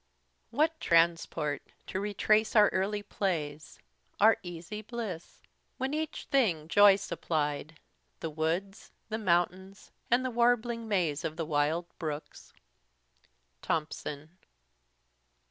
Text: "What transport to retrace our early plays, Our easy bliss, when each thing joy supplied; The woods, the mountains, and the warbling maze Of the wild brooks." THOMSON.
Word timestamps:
"What 0.49 0.79
transport 0.79 1.61
to 1.85 1.99
retrace 1.99 2.55
our 2.55 2.69
early 2.69 3.03
plays, 3.03 3.77
Our 4.19 4.37
easy 4.41 4.81
bliss, 4.81 5.43
when 5.77 5.93
each 5.93 6.25
thing 6.31 6.67
joy 6.67 6.95
supplied; 6.95 7.79
The 8.19 8.31
woods, 8.31 8.91
the 9.09 9.19
mountains, 9.19 9.91
and 10.09 10.25
the 10.25 10.31
warbling 10.31 10.87
maze 10.87 11.23
Of 11.23 11.37
the 11.37 11.45
wild 11.45 11.85
brooks." 11.99 12.51
THOMSON. 13.61 14.39